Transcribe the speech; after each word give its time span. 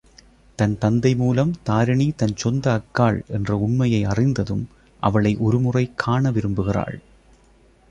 தன் 0.55 0.77
தந்தை 0.77 1.15
மூலம் 1.15 1.51
தாரிணி 1.63 2.11
தன் 2.15 2.35
சொந்த 2.35 2.65
அக்காள் 2.71 3.19
என்ற 3.27 3.57
உண்மையை 3.57 4.03
அறிந்ததும், 4.03 4.67
அவளை 4.99 5.37
ஒருமுறை 5.37 5.91
காண 5.95 6.31
விரும்புகிறாள். 6.31 6.99